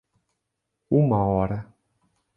Uma 0.89 1.23
hora. 1.27 1.71